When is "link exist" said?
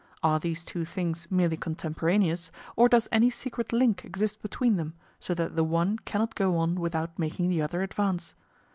3.71-4.41